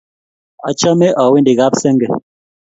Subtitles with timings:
[0.69, 2.07] Achame awendi kap senge